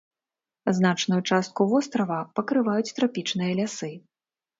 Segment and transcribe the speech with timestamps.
[0.77, 3.91] Значную частку вострава пакрываюць трапічныя лясы.